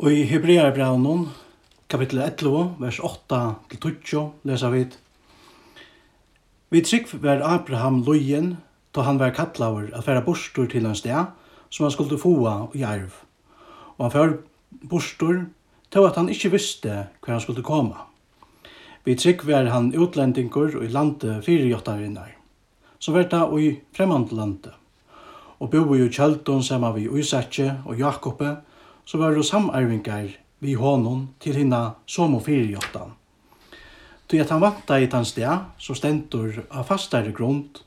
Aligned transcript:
Og 0.00 0.14
i 0.16 0.22
Hebrearbraunen, 0.24 1.26
kapitel 1.92 2.22
11, 2.24 2.78
vers 2.80 2.98
8-20, 3.04 4.20
lesa 4.48 4.70
vi 4.72 4.86
Vi 6.70 6.80
trygg 6.80 7.10
var 7.20 7.42
Abraham 7.44 8.02
lojen, 8.06 8.56
då 8.94 9.00
han 9.00 9.18
var 9.18 9.34
kattlaver 9.36 9.90
at 9.92 10.06
være 10.06 10.22
bostor 10.24 10.66
til 10.66 10.86
hans 10.86 10.98
sted, 10.98 11.24
som 11.70 11.84
han 11.84 11.90
skulle 11.90 12.18
få 12.18 12.32
i 12.74 12.82
arv. 12.82 13.12
Og 13.98 14.04
han 14.04 14.10
fær 14.10 14.36
bostor 14.88 15.44
til 15.92 16.06
at 16.08 16.16
han 16.16 16.28
ikke 16.28 16.50
visste 16.50 16.88
hver 17.20 17.32
han 17.32 17.40
skulle 17.40 17.62
komme. 17.62 17.94
Vi 19.04 19.14
trygg 19.14 19.46
var 19.46 19.68
han 19.68 19.92
utlendingur 19.94 20.78
og 20.80 20.84
i 20.84 20.88
landet 20.88 21.44
fire 21.44 21.68
jottarinnar, 21.68 22.32
som 22.98 23.14
var 23.14 23.28
da 23.28 23.44
og 23.44 23.60
i 23.60 23.80
fremmandlandet, 23.92 24.72
og 25.60 25.70
bo 25.70 25.94
i 25.94 26.08
kjeldon 26.08 26.62
sammen 26.62 26.94
vi 26.94 27.08
Uisatje 27.08 27.82
og 27.84 27.98
Jakobe, 27.98 28.56
så 29.10 29.18
var 29.18 29.34
det 29.34 29.42
samarvingar 29.44 30.28
vi 30.58 30.74
honom 30.78 31.24
til 31.42 31.56
hinna 31.58 31.96
som 32.06 32.34
og 32.36 32.44
fyrir 32.46 32.68
jottan. 32.70 33.16
Til 34.30 34.38
at 34.38 34.50
han 34.54 34.60
vanta 34.62 35.00
i 35.02 35.08
tans 35.10 35.32
sted, 35.32 35.64
så 35.82 35.96
stendur 35.98 36.60
av 36.70 36.84
fastare 36.86 37.32
grund, 37.34 37.80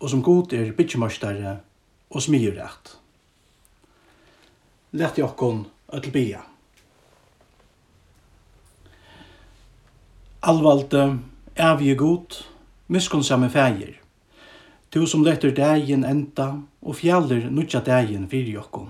og 0.00 0.08
som 0.08 0.22
god 0.24 0.54
er 0.56 0.70
bytjemørstare 0.72 1.58
og 2.08 2.24
smyrett. 2.24 2.94
Lett 4.96 5.20
i 5.20 5.24
okkon 5.26 5.66
öll 5.92 6.08
bia. 6.14 6.40
Alvalde, 10.40 11.18
evige 11.56 11.98
god, 12.00 12.38
miskunnsamme 12.88 13.50
feir. 13.52 13.98
Tu 14.90 15.04
som 15.06 15.28
letter 15.28 15.52
dagen 15.52 16.08
enda 16.08 16.48
og 16.80 16.96
fjaller 17.02 17.50
nutja 17.50 17.84
dagen 17.84 18.24
fyrir 18.32 18.56
jokkon. 18.62 18.88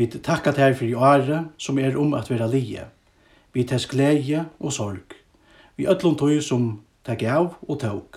Vi 0.00 0.06
takkar 0.08 0.54
til 0.56 0.72
fyrir 0.78 0.96
året 0.96 1.48
som 1.60 1.78
er 1.78 1.96
om 2.00 2.14
at 2.16 2.30
vera 2.30 2.46
lije. 2.48 2.86
Vi 3.52 3.66
tess 3.68 3.84
glede 3.84 4.46
og 4.56 4.72
sorg. 4.72 5.12
Vi 5.76 5.84
öllum 5.84 6.14
tog 6.16 6.38
som 6.40 6.78
takk 7.04 7.22
av 7.28 7.58
og 7.68 7.76
tåg. 7.82 8.16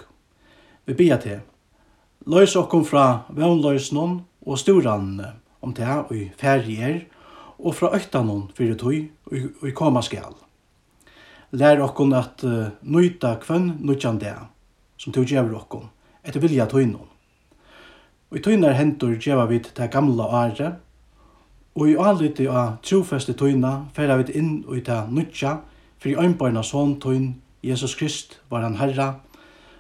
Vi 0.88 0.96
bia 0.96 1.18
til. 1.20 1.42
Løys 2.24 2.56
okkom 2.56 2.86
fra 2.88 3.26
vannløysnån 3.36 4.14
og 4.46 4.60
storannene 4.62 5.34
om 5.60 5.74
det 5.76 5.90
og 5.90 6.14
ferger 6.40 7.02
og 7.60 7.76
fra 7.76 7.92
øktanon 8.00 8.48
fyrir 8.56 8.80
tog 8.80 8.96
og 9.34 9.68
i 9.68 9.76
koma 9.76 10.06
skal. 10.08 10.40
Lær 11.52 11.84
okkom 11.84 12.16
at 12.16 12.48
uh, 12.48 12.72
nøyta 12.80 13.36
kvann 13.44 13.74
nøytjan 13.84 14.24
det 14.24 14.38
som 14.96 15.12
tog 15.12 15.28
gjever 15.28 15.60
okkom 15.60 15.92
etter 16.24 16.40
vilja 16.40 16.64
tøynon. 16.64 17.12
Og 18.32 18.40
i 18.40 18.48
tøynar 18.48 18.80
hentur 18.80 19.20
gjeva 19.20 19.50
vi 19.52 19.60
til 19.60 19.76
det 19.76 19.92
gamla 19.92 20.32
året 20.32 20.80
Og 21.76 21.90
i 21.90 21.96
aliti 21.98 22.46
av 22.46 22.78
trofeste 22.86 23.34
tøyna 23.34 23.88
færa 23.96 24.20
vi 24.22 24.36
inn 24.38 24.52
i 24.70 24.82
ta 24.86 25.08
nutja, 25.10 25.58
fyrir 25.98 26.22
øynbarna 26.22 26.62
son 26.64 27.00
tøyn, 27.02 27.34
Jesus 27.64 27.96
Krist 27.96 28.40
var 28.50 28.62
han 28.62 28.78
herra, 28.78 29.16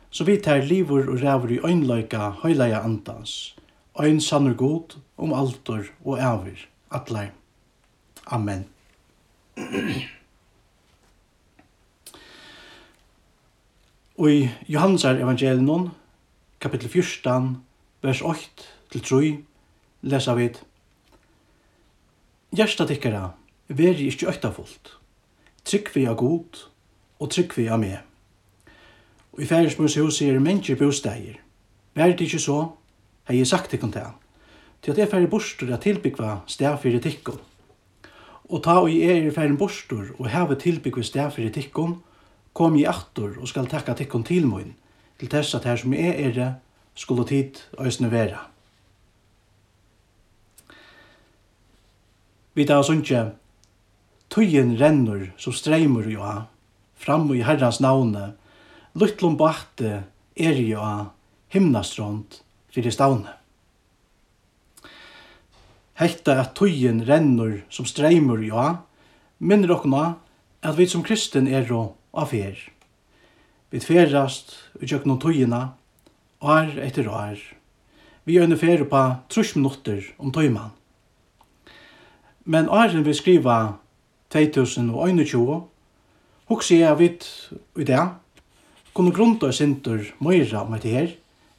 så 0.10 0.24
vi 0.24 0.38
tar 0.42 0.66
livur 0.66 1.10
og 1.12 1.22
rævur 1.22 1.52
i 1.52 1.60
øynløyka 1.60 2.30
høyleia 2.42 2.82
andans, 2.82 3.56
øyn 4.00 4.22
sannur 4.22 4.54
god 4.54 4.98
om 5.18 5.34
altor 5.34 5.86
og 6.06 6.18
ævir, 6.18 6.66
atleir. 6.92 7.30
Amen. 8.26 8.66
Og 14.18 14.32
i 14.32 14.50
Johannesar 14.70 15.16
evangelion, 15.20 15.92
kapittel 16.60 16.90
14, 16.90 17.58
vers 18.02 18.22
8 18.22 18.40
til 18.92 19.02
3, 19.02 19.38
lesa 20.02 20.34
vi 20.34 20.50
Gjersta 22.54 22.86
tikkara, 22.86 23.32
veri 23.74 24.12
ikkje 24.12 24.28
øytafullt. 24.30 24.92
Trygg 25.66 25.88
vi 25.96 26.04
av 26.06 26.20
god, 26.20 26.60
og 27.18 27.32
trygg 27.34 27.56
vi 27.58 27.64
av 27.66 27.80
meg. 27.82 28.04
Og 29.34 29.42
i 29.42 29.48
færesmøs 29.50 29.96
hos 29.98 30.20
er 30.22 30.38
mennesker 30.38 30.78
bosteier. 30.78 31.40
Veri 31.98 32.14
det 32.14 32.28
ikkje 32.28 32.44
så, 32.44 32.60
hei 33.26 33.40
jeg 33.40 33.50
sagt 33.50 33.74
ikkje 33.74 33.90
til. 33.98 34.14
Til 34.86 34.94
at 34.94 35.02
jeg 35.02 35.12
færre 35.16 35.32
bostur 35.34 35.74
at 35.74 35.82
tilbyggva 35.82 36.36
stedfyrir 36.46 37.02
tikkum. 37.02 37.42
Og 38.46 38.62
ta 38.62 38.78
og 38.84 38.94
jeg 38.94 39.26
er 39.26 39.34
færre 39.34 39.58
bostur 39.58 40.14
og 40.20 40.30
heve 40.30 40.62
tilbyggva 40.62 41.10
stedfyrir 41.10 41.58
tikkum, 41.58 42.04
kom 42.54 42.78
jeg 42.78 42.94
aftur 42.94 43.34
og 43.42 43.50
skal 43.50 43.66
takka 43.66 43.98
tikkum 43.98 44.22
til 44.30 44.46
moin, 44.46 44.76
til 45.18 45.34
tess 45.34 45.58
at 45.58 45.66
her 45.66 45.82
som 45.82 45.98
jeg 45.98 46.22
er 46.22 46.38
det, 46.38 46.54
skulle 46.94 47.26
tid 47.26 47.66
øysne 47.82 48.14
vera. 48.14 48.53
Vi 52.54 52.66
tar 52.70 52.84
sunnje, 52.86 53.32
tøyen 54.30 54.76
rennur 54.78 55.32
som 55.42 55.54
streimur 55.58 56.06
jo 56.10 56.22
av, 56.22 56.44
fram 56.94 57.26
i 57.34 57.42
herrans 57.42 57.80
navne, 57.82 58.34
Luttlom 58.94 59.34
bakte 59.40 60.04
er 60.38 60.60
jo 60.62 60.78
av 60.78 61.08
himnastrond 61.50 62.36
fyrir 62.70 62.94
stavne. 62.94 63.32
Hetta 65.98 66.36
at 66.44 66.54
tøyen 66.58 67.02
rennur 67.08 67.64
som 67.74 67.90
streimur 67.90 68.44
jo 68.46 68.60
av, 68.62 68.84
minner 69.42 69.74
okkona 69.74 70.04
at 70.62 70.78
vi 70.78 70.86
som 70.90 71.02
kristen 71.06 71.50
er 71.50 71.66
jo 71.70 71.88
av 72.14 72.30
fer. 72.30 72.54
Vi 73.74 73.82
tferast 73.82 74.54
og 74.78 74.86
tjøkna 74.86 75.18
tøyina, 75.18 75.64
år 76.46 76.78
etter 76.86 77.10
år. 77.10 77.42
Vi 78.30 78.38
øyne 78.38 78.62
fer 78.62 78.86
på 78.86 79.02
trus 79.34 79.56
minutter 79.58 80.06
om 80.22 80.30
tøyman. 80.30 80.70
Men 82.46 82.70
åren 82.70 83.06
vi 83.06 83.14
skriva 83.14 83.58
2021, 84.34 85.62
hugsi 86.52 86.80
jeg 86.82 87.00
vidt 87.00 87.28
i 87.80 87.86
det, 87.88 88.02
kunne 88.94 89.14
grunda 89.16 89.48
og 89.48 89.56
sindur 89.56 90.04
møyra 90.20 90.66
om 90.66 90.74
dette 90.76 90.92
her, 90.92 91.14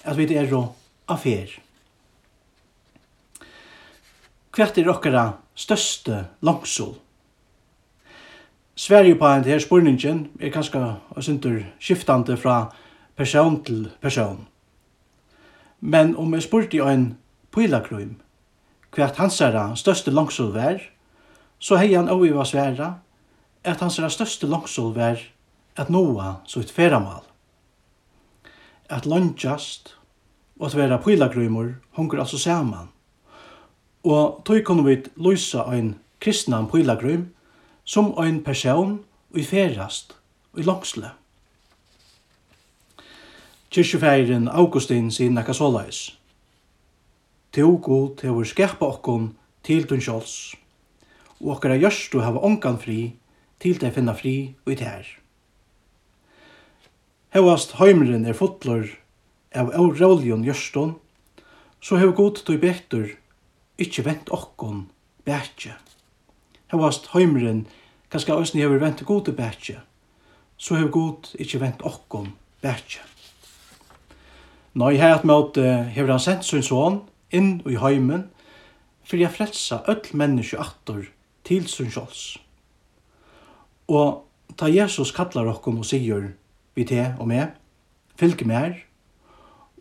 at 0.05 0.19
vi 0.19 0.29
er 0.37 0.53
og 0.55 0.75
affær. 1.09 1.55
Hvert 4.55 4.79
er 4.79 4.91
okkara 4.93 5.25
største 5.55 6.27
langsol? 6.45 6.95
Sverige 8.77 9.17
på 9.19 9.31
denne 9.39 9.61
spurningen 9.63 10.27
er 10.41 10.53
kanskje 10.55 10.83
og 11.11 11.25
sintur 11.25 11.63
skiftande 11.79 12.37
fra 12.37 12.75
person 13.17 13.61
til 13.65 13.89
person. 14.03 14.47
Men 15.81 16.17
om 16.17 16.35
jeg 16.35 16.43
spurte 16.43 16.83
en 16.93 17.17
pilakrym, 17.55 18.17
hvert 18.95 19.19
hansara 19.19 19.75
største 19.77 20.13
langsol 20.15 20.53
vær, 20.55 20.81
så 21.59 21.79
hei 21.81 21.95
han 21.95 22.11
oiva 22.13 22.45
sværa 22.47 22.95
at 23.65 23.81
hansara 23.81 24.11
største 24.13 24.47
langsol 24.47 24.95
vær 24.95 25.21
at 25.77 25.91
noa 25.91 26.39
så 26.47 26.63
ut 26.63 26.71
feramal. 26.71 27.23
At 28.91 29.07
landjast, 29.07 29.97
og 30.61 30.67
at 30.67 30.77
vera 30.77 31.01
pylagrymur 31.03 31.75
hongur 31.97 32.21
altså 32.21 32.39
saman. 32.39 32.89
Og 34.05 34.43
tog 34.45 34.63
kunne 34.65 34.85
vi 34.85 35.03
løysa 35.17 35.65
ein 35.73 35.95
kristnan 36.21 36.69
pylagrym 36.71 37.31
som 37.85 38.15
ein 38.19 38.43
person 38.45 39.01
og 39.33 39.39
i 39.39 39.45
ferast 39.45 40.15
og 40.53 40.61
i 40.61 40.63
langsle. 40.63 41.11
Kyrkjefeiren 43.71 44.49
Augustin 44.49 45.11
sin 45.11 45.35
nekka 45.35 45.53
såleis 45.53 46.13
to 47.55 47.77
god 47.79 48.23
hevur 48.27 48.47
skapa 48.47 48.87
okkum 48.87 49.29
til 49.63 49.87
tun 49.87 50.03
sjálvs. 50.03 50.57
Og 51.39 51.55
okkara 51.57 51.79
gjørstu 51.79 52.23
hava 52.25 52.43
ongan 52.43 52.81
fri 52.83 53.15
til 53.63 53.79
tey 53.79 53.95
finna 53.95 54.15
fri 54.19 54.55
og 54.65 54.75
í 54.75 54.79
tær. 54.81 55.07
Hevast 57.35 57.77
heimrin 57.79 58.27
er 58.27 58.37
fullur 58.39 58.91
av 59.55 59.71
órólion 59.79 60.45
gjørstun, 60.47 60.97
so 61.79 61.99
hevur 61.99 62.19
god 62.19 62.43
tøy 62.43 62.59
bettur 62.59 63.09
ikkje 63.79 64.07
vent 64.07 64.35
okkon 64.35 64.87
bækje. 65.27 65.75
Hevast 66.75 67.11
heimrin 67.15 67.65
kanska 68.11 68.35
òsni 68.35 68.63
hevur 68.63 68.83
vent 68.83 69.07
god 69.07 69.27
til 69.27 69.39
bækje. 69.39 69.81
So 70.59 70.75
hevur 70.79 70.95
god 70.99 71.35
ikkje 71.39 71.63
vent 71.63 71.83
okkum 71.87 72.35
Nå 74.75 74.87
i 74.91 74.97
heit 74.97 75.27
møte 75.29 75.63
hevur 75.93 76.15
han 76.15 76.23
sent 76.23 76.47
sin 76.47 76.65
sånn, 76.65 77.03
inn 77.35 77.59
i 77.69 77.77
heimen, 77.83 78.29
for 79.05 79.21
jeg 79.21 79.35
frelsa 79.35 79.83
öll 79.91 80.15
menneske 80.17 80.59
attor 80.61 81.05
til 81.45 81.67
sin 81.69 81.91
sjåls. 81.93 82.39
Og 83.91 84.25
ta 84.57 84.71
Jesus 84.71 85.13
kallar 85.13 85.51
okkom 85.51 85.83
og 85.83 85.89
sigur 85.89 86.31
vi 86.75 86.87
te 86.89 87.13
og 87.19 87.29
me, 87.29 87.51
fylg 88.19 88.47
mer, 88.49 88.79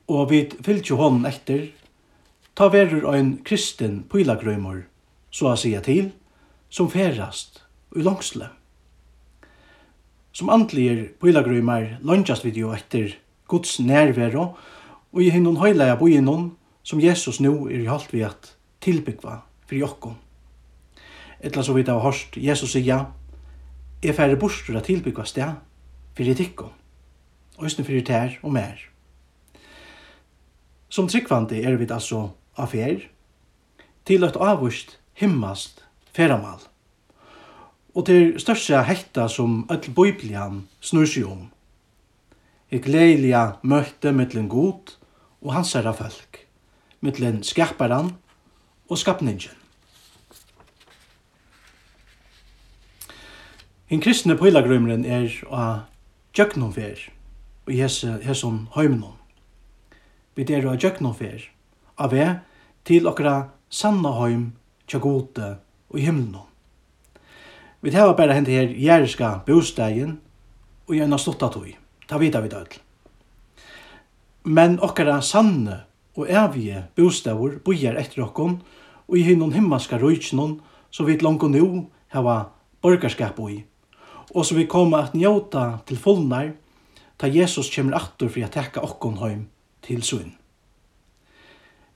og 0.07 0.29
vi 0.31 0.44
fylgje 0.65 0.97
hånden 1.00 1.27
etter, 1.29 1.69
ta 2.53 2.67
verur 2.73 3.07
ein 3.13 3.38
kristin 3.45 4.03
pylagrøymor, 4.11 4.83
så 5.31 5.53
a 5.53 5.55
sia 5.57 5.81
til, 5.81 6.11
som 6.69 6.89
ferast 6.91 7.63
og 7.94 8.03
langsle. 8.05 8.50
Som 10.33 10.50
andlir 10.53 11.13
pylagrøymar 11.21 12.00
langjast 12.05 12.45
vi 12.45 12.53
jo 12.57 12.73
etter 12.73 13.15
Guds 13.47 13.79
nærvero, 13.79 14.53
og 15.13 15.22
i 15.22 15.29
hinnon 15.29 15.60
høyleia 15.62 15.95
boinon, 15.98 16.51
som 16.84 17.02
Jesus 17.02 17.40
nu 17.40 17.68
er 17.70 17.80
i 17.80 17.90
halt 17.90 18.12
vi 18.13 18.24
at 18.28 18.54
tilbyggva 18.84 19.40
for 19.66 19.80
jokkom. 19.80 20.16
Etla 21.44 21.63
så 21.63 21.75
vidt 21.75 21.90
av 21.92 22.04
hørst, 22.04 22.38
Jesus 22.38 22.75
sier 22.75 22.86
ja, 22.88 23.00
er 24.04 24.16
færre 24.16 24.40
bostur 24.40 24.78
at 24.80 24.88
tilbyggva 24.88 25.25
sted 25.28 25.56
for 26.13 26.28
i 26.28 26.36
tikkom, 26.36 26.72
òsne 27.60 27.86
for 27.88 27.96
i 27.96 28.04
tær 28.06 28.38
og 28.44 28.54
mer. 28.56 28.80
Som 30.94 31.08
tryggvandi 31.10 31.63
er 31.63 31.80
vi 31.80 31.88
altså 31.90 32.28
affær, 32.60 33.02
til 34.06 34.24
at 34.28 34.38
avvist 34.38 35.00
himmast 35.18 35.82
feramal. 36.13 36.60
Og 37.96 38.06
til 38.06 38.40
største 38.42 38.84
hekta 38.84 39.28
som 39.30 39.63
öll 39.72 39.90
biblian 39.96 40.63
snur 40.82 41.08
seg 41.10 41.30
om. 41.30 41.48
Et 42.74 42.82
gleilige 42.82 43.44
møte 43.62 44.12
mittlen 44.12 44.50
god 44.50 44.96
og 45.42 45.54
hans 45.54 45.74
herra 45.78 45.94
folk 45.94 46.42
mittlen 47.03 47.41
skaparen 47.43 48.13
og 48.89 48.98
skapningen. 48.98 49.51
En 53.91 54.01
kristne 54.01 54.38
pilagrøymeren 54.39 55.03
er 55.05 55.27
av 55.53 55.83
djøknumfer 56.33 57.03
og 57.67 57.74
hese, 57.77 58.15
hesson 58.24 58.63
heimnum. 58.74 59.19
Vi 60.33 60.48
er 60.50 60.65
av 60.65 60.79
djøknumfer 60.81 61.43
av 62.01 62.15
vi 62.15 62.25
til 62.88 63.07
okra 63.07 63.36
sanna 63.69 64.15
høym 64.17 64.48
tjagote 64.89 65.57
og 65.91 66.00
himnum. 66.00 66.48
Vi 67.83 67.91
tar 67.91 68.15
bare 68.15 68.33
hent 68.33 68.48
her 68.48 68.72
jæriska 68.72 69.43
bostegen 69.45 70.17
og 70.88 70.95
gjerne 70.95 71.19
stotta 71.19 71.51
tog. 71.51 71.67
Ta 72.07 72.17
vita 72.17 72.41
vi 72.41 72.50
dødl. 72.50 72.79
Men 74.43 74.79
okkara 74.83 75.22
sanne 75.22 75.83
og 76.15 76.29
evige 76.29 76.84
bostavur 76.96 77.58
bojar 77.65 77.98
etter 77.98 78.24
okkon, 78.25 78.60
og 79.08 79.17
i 79.17 79.24
hinnon 79.25 79.53
himmelska 79.53 79.98
rujtjnun, 79.98 80.60
så 80.91 81.03
vi 81.03 81.17
langt 81.17 81.43
nu 81.50 81.88
hava 82.13 82.50
borgarskap 82.82 83.39
i. 83.50 83.63
Og 84.34 84.46
så 84.46 84.55
vi 84.55 84.65
koma 84.65 85.03
at 85.03 85.13
njóta 85.13 85.79
til 85.86 85.98
fullnar, 85.98 86.53
ta 87.17 87.27
Jesus 87.27 87.70
kjemur 87.70 87.98
aftur 87.98 88.29
for 88.29 88.46
at 88.46 88.53
tekka 88.53 88.82
okkon 88.82 89.17
heim 89.22 89.48
til 89.82 90.03
sunn. 90.03 90.34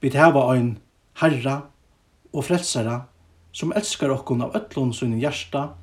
Vi 0.00 0.10
hava 0.14 0.54
ein 0.54 0.78
herra 1.20 1.62
og 2.32 2.44
frelsara 2.44 3.00
som 3.52 3.72
elskar 3.72 4.12
okkon 4.14 4.44
av 4.46 4.54
öllun 4.54 4.92
sunn 4.94 5.18
hjarta, 5.18 5.74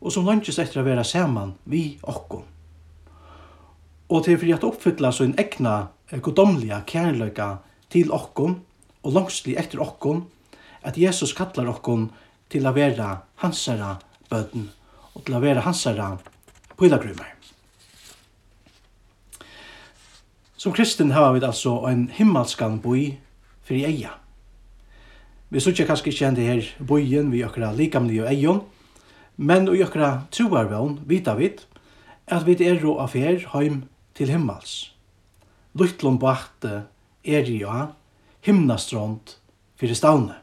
og 0.00 0.12
som 0.12 0.24
lønges 0.24 0.58
etter 0.58 0.80
å 0.80 0.86
vera 0.86 1.04
saman 1.04 1.54
vi 1.68 1.98
okkon. 2.02 2.46
Og 4.10 4.24
til 4.24 4.38
for 4.40 4.54
at 4.54 4.64
oppfylla 4.66 5.10
sunn 5.12 5.36
egna 5.38 5.90
godomliga 6.24 6.80
kærløyga 6.86 7.50
til 7.90 8.12
okkon 8.14 8.60
og 9.02 9.14
langsli 9.16 9.56
etter 9.58 9.82
okkon 9.82 10.24
at 10.86 10.98
Jesus 10.98 11.34
kallar 11.36 11.68
okkon 11.74 12.08
til 12.50 12.66
å 12.66 12.74
være 12.76 13.10
hansara 13.42 13.96
bøten 14.30 14.70
og 15.14 15.24
til 15.26 15.36
å 15.36 15.42
være 15.42 15.64
hansara 15.66 16.14
pilagrymar. 16.78 17.34
Som 20.60 20.74
kristin 20.76 21.14
har 21.16 21.32
vi 21.32 21.40
altså 21.44 21.78
en 21.88 22.08
himmelskan 22.12 22.80
boi 22.84 23.16
fyrir 23.64 23.88
eia. 23.88 24.10
Vi 25.50 25.62
sutja 25.62 25.86
kanskje 25.88 26.12
ikke 26.12 26.34
det 26.36 26.46
her 26.46 26.66
boien 26.86 27.30
vi 27.32 27.40
akkurat 27.42 27.74
likamni 27.78 28.20
og 28.20 28.28
eion, 28.28 28.60
men 29.36 29.70
og 29.72 29.80
okra 29.80 30.26
troarvån 30.30 31.00
vita 31.08 31.34
vi, 31.38 31.54
at 32.28 32.44
vi 32.46 32.54
er 32.60 32.78
ro 32.82 32.98
affær 33.02 33.40
heim 33.54 33.82
til 34.14 34.30
himmels. 34.30 34.92
Luttlom 35.74 36.20
bakte 36.20 36.84
er 37.24 37.48
ja 37.50 37.86
himnastrond 38.44 39.36
fyrir 39.76 39.94
stavne. 39.94 40.36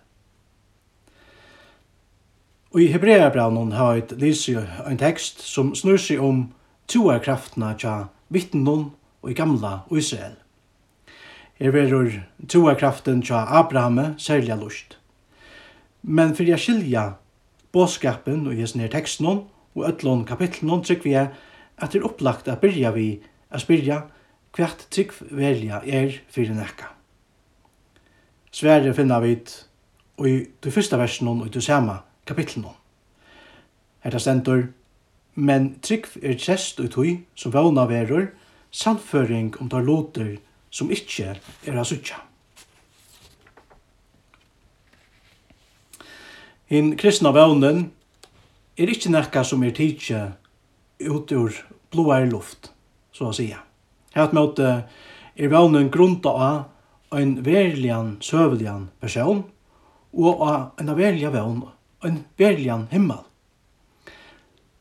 Og 2.74 2.82
i 2.84 2.92
Hebreabraunen 2.92 3.72
har 3.74 3.96
eit 3.98 4.12
lysi 4.20 4.58
ein 4.58 5.00
tekst 5.02 5.42
som 5.42 5.74
snur 5.76 5.98
seg 6.02 6.22
om 6.22 6.50
troarkraftene 6.92 7.72
tja 7.80 7.96
vittnum 8.34 8.92
og 9.24 9.32
i 9.32 9.38
gamla 9.38 9.80
Israel. 9.92 10.36
Her 11.58 11.74
verur 11.74 12.12
troarkraften 12.46 13.24
tja 13.26 13.46
Abrahame 13.60 14.14
særlig 14.22 14.58
lust. 14.60 14.98
Men 16.04 16.36
fyrir 16.36 16.54
jeg 16.54 16.66
skilja 16.66 17.06
båskapen 17.74 18.46
og 18.48 18.60
jessen 18.60 18.84
her 18.84 18.92
teksten 18.94 19.26
og 19.28 19.88
ötlån 19.88 20.26
kapitlen 20.28 20.84
trykk 20.86 21.06
vi 21.06 21.16
er 21.18 21.34
at 21.78 21.94
det 21.94 22.02
er 22.02 22.08
opplagt 22.10 22.48
at 22.48 22.62
byrja 22.62 22.92
vi 22.94 23.08
a 23.50 23.60
spyrja 23.62 24.04
hvert 24.58 24.88
trygg 24.90 25.14
velja 25.30 25.82
er 25.86 26.18
fyrir 26.34 26.56
nekka. 26.58 26.90
Sverre 28.52 28.94
finna 28.98 29.20
vit 29.22 29.54
og 30.18 30.30
i 30.30 30.38
du 30.64 30.72
fyrsta 30.74 30.98
versen 30.98 31.30
og 31.30 31.46
i 31.46 31.54
du 31.54 31.62
sama 31.62 32.00
kapitlen 32.26 32.66
om. 32.66 32.76
Her 34.02 34.18
stendur, 34.18 34.68
men 35.36 35.76
trygg 35.86 36.10
er 36.24 36.38
tjest 36.42 36.80
og 36.82 36.90
tui 36.96 37.20
som 37.38 37.54
vana 37.54 37.86
verur, 37.90 38.32
samføring 38.72 39.54
om 39.62 39.70
tar 39.70 39.86
loter 39.86 40.38
som 40.74 40.90
ikkje 40.92 41.36
er 41.38 41.78
asutja. 41.78 42.18
Hinn 46.68 46.98
kristna 47.00 47.32
vaunen 47.32 47.86
er 48.76 48.90
ikkje 48.92 49.14
nekka 49.14 49.46
som 49.48 49.64
er 49.64 49.78
tidsje 49.78 50.26
ut 51.08 51.32
ur 51.32 51.54
blåa 51.94 52.20
luft, 52.28 52.74
så 53.14 53.30
å 53.30 53.38
sige. 53.38 53.62
Hatt 54.18 54.34
måte 54.34 54.68
er 55.38 55.52
vånen 55.54 55.92
grunta 55.94 56.32
av 56.34 57.18
en 57.20 57.36
verlian, 57.46 58.16
søvelian 58.22 58.88
person, 59.00 59.44
og 60.18 60.42
av 60.42 60.80
en 60.82 60.90
verlian 60.98 61.36
vån, 61.36 61.60
en 62.04 62.24
verlian 62.40 62.88
himmel. 62.90 63.22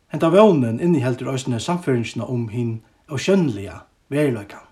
Henta 0.08 0.30
vånen 0.32 0.80
innehelter 0.80 1.28
òsne 1.28 1.60
samføringsna 1.60 2.24
om 2.24 2.46
hin 2.48 2.78
og 3.10 3.20
kjønnliga 3.20 3.82
verløykan. 4.08 4.64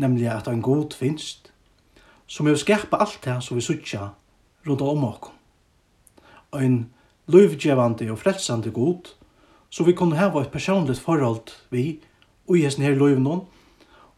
Nemlig 0.00 0.30
at 0.32 0.48
en 0.48 0.64
god 0.64 0.96
finst, 0.96 1.52
som 2.26 2.48
er 2.48 2.56
skerpa 2.56 3.02
alt 3.04 3.20
det 3.26 3.36
som 3.44 3.58
vi 3.58 3.66
suttja 3.66 4.08
rundt 4.64 4.82
om 4.82 5.04
okkom. 5.10 5.36
En 6.56 6.80
løyvgjevande 7.28 8.08
og 8.14 8.22
frelsande 8.22 8.72
god, 8.72 9.12
så 9.68 9.84
vi 9.84 9.92
kunne 9.92 10.16
hava 10.16 10.40
et 10.40 10.54
personligt 10.54 11.02
forhold 11.04 11.52
vi 11.70 12.00
og 12.48 12.58
i 12.58 12.64
hesten 12.64 12.84
her 12.84 12.98
løyvnån, 12.98 13.44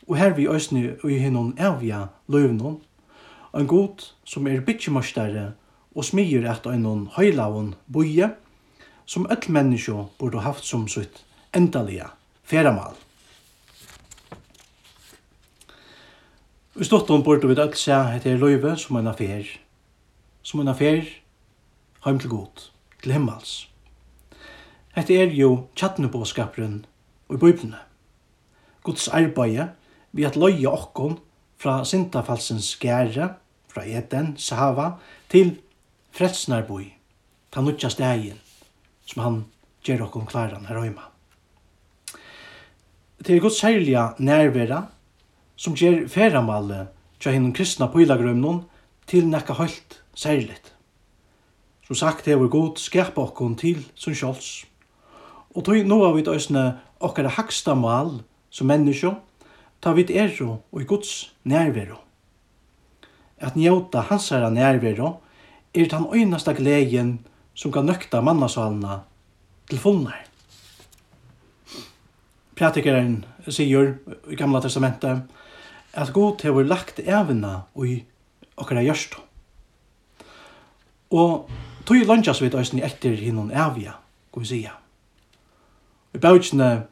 og 0.07 0.17
her 0.17 0.35
vi 0.35 0.49
òsne 0.49 0.97
og 1.03 1.11
i 1.11 1.19
hennom 1.19 1.55
evja 1.59 2.07
løyvnån, 2.29 2.81
en 3.57 3.67
god 3.67 4.11
som 4.25 4.47
er 4.47 4.61
bytjemastare 4.61 5.53
og 5.97 6.05
smier 6.05 6.45
at 6.51 6.67
einon 6.69 7.07
høylavon 7.17 7.75
boie, 7.89 8.31
som 9.07 9.27
öll 9.31 9.49
menneskje 9.49 10.07
burde 10.19 10.43
haft 10.45 10.67
som 10.67 10.89
sitt 10.89 11.23
endalige 11.55 12.11
feramal. 12.45 12.95
Vi 16.77 16.85
stått 16.85 17.11
om 17.11 17.23
bort 17.25 17.45
og 17.45 17.55
vi 17.55 17.57
dødt 17.57 17.79
seg 17.81 18.19
etter 18.19 18.37
løyve 18.37 18.75
som 18.77 18.99
en 18.99 19.09
affær. 19.09 19.47
Som 20.45 20.61
en 20.61 20.69
affær, 20.69 21.07
heim 22.05 22.19
til 22.21 22.31
god, 22.31 22.67
til 23.01 23.17
himmels. 23.17 23.55
Hette 24.93 25.17
er 25.17 25.33
jo 25.33 25.71
tjattnebåskaperen 25.77 26.83
og 27.29 27.39
i 27.39 27.41
bøyblene. 27.41 27.86
Guds 28.87 29.09
arbeid 29.09 29.75
vi 30.17 30.25
at 30.25 30.39
løye 30.39 30.71
okkon 30.71 31.19
fra 31.61 31.81
sintafalsens 31.85 32.77
gære, 32.81 33.35
fra 33.73 33.85
Eden, 33.85 34.35
Sahava, 34.41 34.97
til 35.29 35.57
fredsnarboi, 36.17 36.87
ta 37.53 37.61
nutja 37.65 37.91
stegin, 37.93 38.39
som 39.09 39.23
han 39.25 39.39
gjør 39.85 40.07
okkon 40.09 40.29
klaran 40.31 40.69
her 40.69 40.81
oima. 40.81 41.11
Det 43.19 43.35
er 43.35 43.43
Guds 43.43 43.59
særlige 43.61 44.05
nærvera, 44.19 44.85
som 45.57 45.75
gjør 45.77 46.07
feramalle 46.13 46.87
tja 47.21 47.33
hinnom 47.33 47.55
kristna 47.57 47.89
pøylagrømnon 47.91 48.63
til 49.09 49.29
nekka 49.29 49.57
høylt 49.57 50.01
særligt. 50.15 50.73
Som 51.87 51.97
sagt 51.97 52.27
hefur 52.29 52.51
god 52.53 52.81
skapa 52.83 53.23
okkon 53.23 53.57
til 53.57 53.85
som 53.95 54.15
sjåls. 54.15 54.67
Og 55.57 55.65
tog 55.65 55.89
nå 55.89 56.01
av 56.05 56.17
vi 56.17 56.25
et 56.27 56.59
okkara 57.01 57.33
haksta 57.39 57.75
mal 57.79 58.19
som 58.57 58.71
mennesker, 58.71 59.19
ta 59.85 59.93
vid 59.93 60.11
ero 60.17 60.63
og 60.73 60.81
i 60.81 60.89
Guds 60.89 61.35
nærvero. 61.45 61.99
At 63.37 63.57
njøta 63.57 64.07
hans 64.09 64.31
herre 64.33 64.49
nærvero 64.51 65.19
er 65.75 65.91
den 65.93 66.07
øyneste 66.13 66.55
gleden 66.57 67.19
som 67.55 67.73
kan 67.73 67.85
nøkta 67.85 68.23
mannasalene 68.25 69.03
til 69.69 69.83
fullnær. 69.83 70.25
Pratikeren 72.57 73.19
sier 73.53 73.93
i 74.33 74.37
Gamla 74.41 74.63
Testamentet 74.65 75.27
at 75.93 76.13
god 76.17 76.41
har 76.43 76.65
lagt 76.65 77.01
evna 77.05 77.67
i 77.85 78.01
okkara 78.57 78.85
gjørstå. 78.85 79.21
Og 81.13 81.51
tog 81.85 82.09
lønnsas 82.09 82.41
vi 82.41 82.49
døysen 82.49 82.81
etter 82.81 83.21
hinnon 83.21 83.53
evja, 83.53 84.01
kan 84.33 84.43
vi 84.43 84.49
sija. 84.49 84.73
I 86.17 86.19
bautsene 86.19 86.87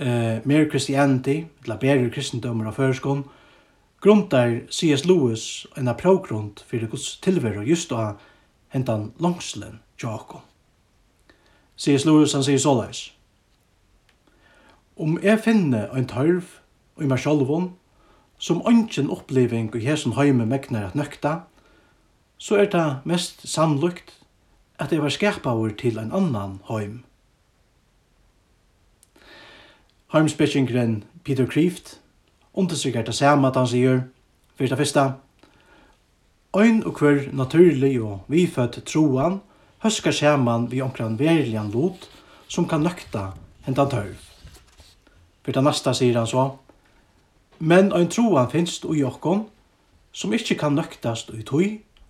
eh, 0.00 0.40
mer 0.44 0.70
Christianity, 0.70 1.44
eller 1.64 1.76
Berger 1.76 2.10
kristendommer 2.10 2.66
av 2.66 2.72
førskån, 2.72 3.24
grundar 4.00 4.60
C.S. 4.70 5.04
Lewis 5.04 5.66
en 5.76 5.88
aprågrund 5.88 6.64
fyrir 6.66 6.88
Guds 6.88 7.18
tilveru 7.20 7.62
just 7.62 7.92
av 7.92 8.20
hentan 8.68 9.12
langslen 9.18 9.80
tjåkon. 10.00 10.40
C.S. 11.76 12.04
Lewis 12.04 12.32
han 12.32 12.44
sier 12.44 12.60
såleis. 12.60 13.10
Om 14.96 15.18
jeg 15.22 15.40
finner 15.40 15.92
ein 15.96 16.08
tørv 16.08 16.58
og 16.96 17.04
i 17.04 17.08
meg 17.08 17.20
sum 17.20 17.70
som 18.40 18.62
ønsken 18.66 19.10
oppleving 19.10 19.68
og 19.74 19.80
hesson 19.80 20.16
heime 20.16 20.46
megnar 20.46 20.90
at 20.90 20.94
nøkta, 20.94 21.40
så 22.38 22.56
er 22.56 22.70
det 22.72 22.86
mest 23.04 23.48
samlukt 23.48 24.16
at 24.80 24.92
jeg 24.92 25.02
var 25.02 25.12
skapavur 25.12 25.72
til 25.76 25.98
ein 25.98 26.12
annan 26.12 26.60
heim 26.68 27.04
Harmspekkingren 30.10 31.04
Peter 31.24 31.46
Kreeft 31.46 32.00
understryker 32.54 33.02
det 33.02 33.14
samme 33.14 33.46
at 33.46 33.56
han 33.56 33.68
sier, 33.70 34.00
for 34.56 34.66
det 34.66 34.78
første, 34.78 35.04
Ein 36.50 36.82
og 36.82 36.98
hver 36.98 37.28
naturlig 37.32 38.00
og 38.02 38.24
vifødt 38.26 38.80
troan 38.90 39.38
høskar 39.84 40.10
saman 40.10 40.66
vi 40.72 40.80
omkran 40.82 41.14
verlian 41.18 41.70
lot 41.70 42.08
som 42.48 42.66
kan 42.66 42.82
nøkta 42.82 43.28
hentan 43.62 43.92
tørv. 43.92 44.18
For 45.46 45.54
det 45.54 45.62
neste 45.62 45.94
sier 45.94 46.18
han 46.18 46.26
så, 46.26 46.56
Men 47.60 47.92
ein 47.92 48.10
troan 48.10 48.50
finst 48.50 48.84
ui 48.84 49.04
okkon 49.06 49.44
som 50.12 50.34
ikkje 50.34 50.58
kan 50.58 50.74
nøktast 50.74 51.30
ui 51.30 51.44
tui, 51.46 51.66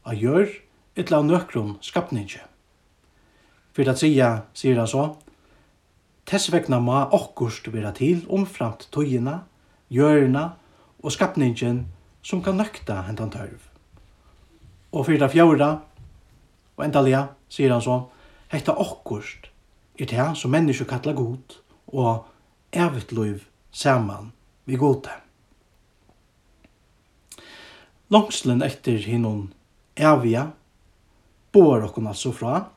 a 0.07 0.15
gjør, 0.17 0.49
etla 0.97 1.19
av 1.21 1.27
nøkron 1.29 1.77
skapninje. 1.85 2.41
For 3.77 3.85
det 3.85 3.99
tredje 4.01 4.31
sier 4.55 4.79
han 4.81 4.89
så, 4.89 5.11
Tess 6.31 6.47
vegna 6.53 6.79
ma 6.79 7.09
okkurst 7.11 7.73
vera 7.75 7.91
til 7.91 8.21
omframt 8.31 8.85
tøyina, 8.95 9.41
hjørna 9.91 10.45
og 11.03 11.11
skapningen 11.11 11.81
som 12.23 12.39
kan 12.45 12.55
nøkta 12.55 13.01
hentan 13.09 13.33
tørv. 13.35 13.59
Og 14.95 15.09
fyrir 15.09 15.27
det 15.27 15.71
og 16.77 16.85
endalega, 16.87 17.25
sier 17.51 17.75
han 17.75 17.83
så, 17.83 18.07
hetta 18.47 18.79
okkurst 18.79 19.51
er 19.99 20.07
det 20.07 20.29
som 20.39 20.55
mennesker 20.55 20.87
kallar 20.87 21.19
god 21.19 21.59
og 21.91 22.25
evigt 22.73 23.11
liv 23.13 23.45
saman 23.73 24.31
vi 24.71 24.79
gode. 24.79 25.11
Langslen 28.09 28.63
etter 28.63 29.03
hinnon 29.03 29.49
evia 29.97 30.53
bor 31.51 31.83
okkon 31.83 32.07
altså 32.07 32.31
fra 32.31 32.69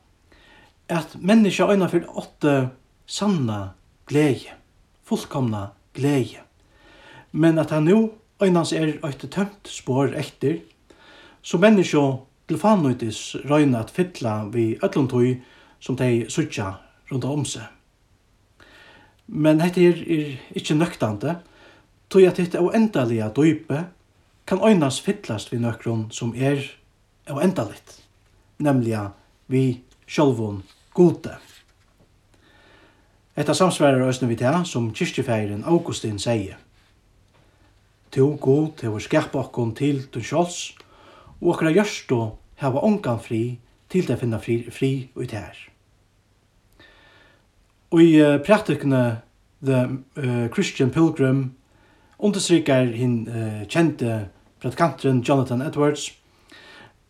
at 0.90 1.14
mennesker 1.22 1.70
øyna 1.70 1.86
fyrir 1.86 2.10
åtte 2.10 2.72
sanna 3.06 3.74
glede, 4.06 4.54
fullkomna 5.04 5.68
glede. 5.94 6.42
Men 7.30 7.58
at 7.58 7.70
han 7.70 7.84
nu 7.84 8.12
øynans 8.42 8.72
er 8.72 8.98
eit 9.04 9.24
tømt 9.30 9.68
spår 9.68 10.14
etter, 10.18 10.60
så 11.42 11.58
menneskje 11.58 12.04
til 12.48 12.60
fanøytis 12.60 13.36
røyna 13.48 13.84
at 13.84 13.92
fytla 13.92 14.44
vi 14.52 14.74
öllum 14.82 15.08
som 15.80 15.96
dei 15.96 16.28
sutja 16.28 16.74
rundt 17.10 17.24
om 17.24 17.44
seg. 17.44 17.64
Men 19.26 19.60
dette 19.60 19.80
er, 19.80 20.00
er 20.04 20.36
ikkje 20.56 20.76
nøktande, 20.76 21.38
tog 22.08 22.24
at 22.28 22.36
dette 22.36 22.60
oendalige 22.60 23.30
døype 23.36 23.84
kan 24.46 24.60
øynas 24.60 25.00
fytlast 25.00 25.52
vi 25.52 25.58
nøkron 25.58 26.10
som 26.10 26.34
er 26.36 26.60
oendaligt, 27.32 28.02
nemlig 28.58 28.98
vi 29.48 29.80
sjolvun 30.06 30.62
gode. 30.92 31.38
Etta 33.34 33.54
samsvarar 33.54 34.04
òsne 34.06 34.28
vi 34.30 34.36
til 34.38 34.60
som 34.70 34.92
kyrkjefeiren 34.94 35.64
Augustin 35.66 36.20
sier. 36.22 36.54
Tu 38.14 38.22
god 38.38 38.82
hever 38.82 39.02
skapa 39.02 39.40
okkon 39.40 39.72
til 39.74 40.04
du 40.14 40.20
sjåls, 40.22 40.76
og 41.40 41.56
okkara 41.56 41.72
gjørstå 41.74 42.18
heva 42.62 42.82
ongan 42.86 43.18
fri 43.18 43.58
til 43.90 44.06
det 44.06 44.20
finna 44.20 44.38
fri, 44.38 44.60
fri 44.70 45.08
ut 45.16 45.34
her. 45.34 45.56
Og 47.90 48.02
i 48.02 48.22
uh, 48.22 48.38
praktikene 48.38 49.20
The 49.64 49.82
uh, 50.16 50.46
Christian 50.54 50.90
Pilgrim 50.90 51.54
understryker 52.18 52.94
hin 52.94 53.26
uh, 53.26 53.66
kjente 53.66 54.28
predikanteren 54.62 55.24
Jonathan 55.26 55.62
Edwards 55.62 56.12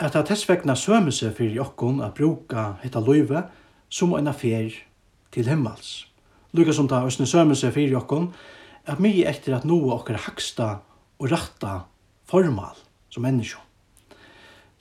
at 0.01 0.13
det 0.13 0.23
er 0.23 0.27
tessvekna 0.33 0.75
sømese 0.75 1.31
fyrir 1.37 1.61
okkon 1.63 2.01
a 2.03 2.09
bruka 2.11 2.79
hetta 2.83 3.01
løyve 3.05 3.45
som 3.89 4.17
en 4.17 4.33
affær 4.33 4.73
til 5.33 5.49
himmels. 5.49 6.14
Lukas 6.55 6.77
som 6.79 6.87
ta 6.89 7.03
Østene 7.03 7.27
Sømmen 7.27 7.59
seg 7.59 7.75
fyrir 7.75 7.99
okkon, 7.99 8.29
at 8.87 9.01
mye 9.03 9.27
etter 9.27 9.57
at 9.57 9.65
noe 9.67 9.91
okkar 9.97 10.21
haksta 10.27 10.69
og 11.19 11.31
ratta 11.33 11.85
formal 12.31 12.77
som 13.11 13.25
menneskje. 13.27 13.59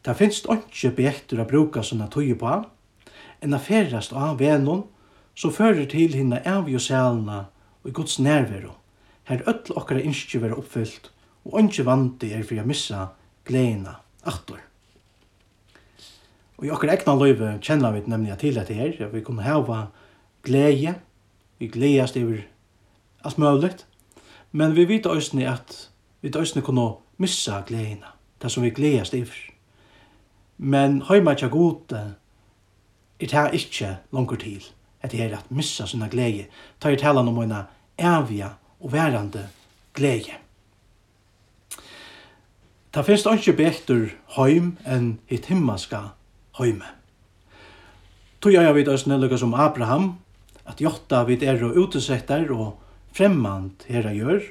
Det 0.04 0.18
finst 0.20 0.50
ikke 0.52 0.92
bjekter 0.98 1.40
å 1.40 1.48
bruka 1.48 1.82
sånne 1.86 2.10
tøye 2.12 2.36
på, 2.38 2.58
enn 3.42 3.56
å 3.56 3.62
ferast 3.64 4.14
av 4.14 4.38
vennom, 4.42 4.84
som 5.34 5.54
fører 5.56 5.88
til 5.90 6.14
hinna 6.14 6.44
avgjø 6.46 6.82
sælna 6.84 7.40
og 7.82 7.90
i 7.90 7.94
Guds 7.96 8.20
nærvero, 8.22 8.76
her 9.32 9.42
öll 9.50 9.74
okkara 9.74 10.04
innskje 10.04 10.44
vera 10.44 10.60
oppfyllt, 10.60 11.10
og 11.48 11.58
onkje 11.62 11.88
vandi 11.88 12.30
er 12.36 12.44
for 12.46 12.60
å 12.60 12.68
missa 12.68 13.08
gleina 13.48 13.96
aktor. 14.30 14.60
Og 16.60 16.68
i 16.68 16.72
okkara 16.72 17.00
egna 17.00 17.16
løyve 17.18 17.56
kjenner 17.64 17.96
vi 17.96 18.04
nemlig 18.08 18.38
til 18.44 18.60
dette 18.60 18.78
her, 18.78 18.94
at 19.08 19.16
vi 19.16 19.24
kunne 19.26 19.48
hava 19.48 19.88
glede, 20.46 21.00
vi 21.64 21.72
gledast 21.72 22.18
over 22.20 22.44
alt 23.24 23.38
mulig. 23.38 23.74
Men 24.52 24.76
vi 24.76 24.86
vet 24.86 25.06
også 25.06 25.40
at 25.48 25.90
vi 26.22 26.32
også 26.36 26.62
kunne 26.62 26.92
missa 27.18 27.64
gledene, 27.68 28.12
det 28.42 28.52
som 28.52 28.64
vi 28.64 28.70
gledast 28.70 29.14
over. 29.14 29.40
Men 30.58 31.02
høyma 31.02 31.34
tja 31.34 31.48
gode, 31.48 32.14
er 33.20 33.28
det 33.28 33.54
ikke 33.54 33.98
langer 34.12 34.36
til 34.36 34.64
at 35.04 35.12
det 35.12 35.22
er 35.22 35.38
at 35.38 35.52
missa 35.52 35.86
sina 35.86 36.08
glede, 36.08 36.46
tar 36.80 36.90
jeg 36.90 37.00
tala 37.00 37.20
om 37.20 37.38
en 37.38 37.54
evige 37.98 38.50
og 38.80 38.94
værande 38.94 39.50
glede. 39.94 40.32
Ta 42.94 43.02
finst 43.02 43.28
ikke 43.28 43.54
bektur 43.58 44.10
heim 44.38 44.78
enn 44.86 45.20
hitt 45.28 45.46
himmelska 45.46 46.00
heime. 46.58 46.86
Tog 48.42 48.54
jeg 48.54 48.76
vet 48.76 48.88
oss 48.88 49.08
som 49.40 49.54
Abraham, 49.54 50.23
at 50.70 50.82
jotta 50.82 51.24
vid 51.28 51.44
er 51.44 51.64
og 51.66 51.78
utesettar 51.78 52.52
og 52.54 52.80
fremmand 53.14 53.86
herra 53.90 54.14
gjør, 54.16 54.44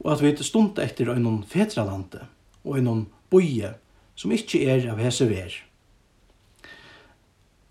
og 0.00 0.12
at 0.14 0.22
vi 0.22 0.30
er 0.32 0.44
stund 0.46 0.78
etter 0.80 1.10
einon 1.12 1.42
fetralande 1.48 2.26
og 2.64 2.78
einon 2.78 3.06
boie 3.32 3.74
som 4.16 4.32
ikkje 4.32 4.62
er 4.68 4.88
av 4.92 5.00
hese 5.00 5.26
ver. 5.28 5.52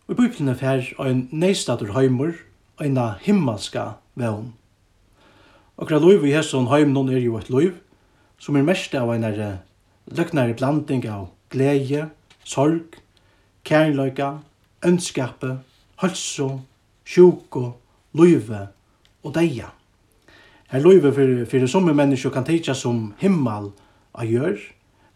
Og 0.10 0.16
i 0.16 0.22
Bibelen 0.24 0.50
er 0.50 0.58
fer 0.58 0.86
ein 1.04 1.28
neistadur 1.32 1.94
heimur, 1.94 2.34
eina 2.82 3.12
himmelska 3.22 4.00
vevn. 4.18 4.54
Okra 5.78 6.00
loiv 6.02 6.26
i 6.26 6.34
hesson 6.34 6.70
heim 6.72 6.94
non 6.96 7.12
er 7.14 7.22
jo 7.22 7.38
et 7.38 7.52
loiv, 7.54 7.76
som 8.40 8.58
er 8.58 8.66
mest 8.66 8.96
av 8.98 9.12
ein 9.14 9.28
løgnare 10.10 10.56
blanding 10.58 11.06
av 11.06 11.30
glede, 11.54 12.10
sorg, 12.44 12.98
kærløyga, 13.64 14.40
ønskape, 14.86 15.60
halso, 16.02 16.50
sjuko, 17.10 17.74
løyve 18.14 18.68
og 19.24 19.34
deia. 19.36 19.72
Her 20.70 20.84
løyve 20.86 21.12
for, 21.14 21.46
for 21.50 21.72
somme 21.72 21.96
mennesker 21.98 22.34
kan 22.34 22.46
teitja 22.46 22.76
som 22.78 23.14
himmel 23.22 23.72
av 24.14 24.30
gjør, 24.30 24.60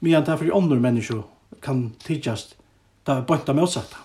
medan 0.02 0.26
det 0.26 0.40
for 0.40 0.58
andre 0.58 0.80
mennesker 0.82 1.22
kan 1.64 1.92
teitjast 2.04 2.58
da 3.06 3.20
er 3.20 3.28
bønta 3.28 3.54
med 3.54 3.68
åsatta. 3.68 4.00